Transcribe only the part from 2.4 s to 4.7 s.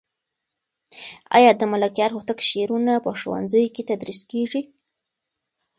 شعرونه په ښوونځیو کې تدریس کېږي؟